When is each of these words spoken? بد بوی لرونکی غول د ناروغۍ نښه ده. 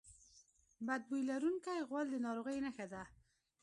بد 0.87 1.01
بوی 1.09 1.21
لرونکی 1.29 1.77
غول 1.89 2.07
د 2.11 2.15
ناروغۍ 2.25 2.57
نښه 2.65 2.85
ده. 2.93 3.03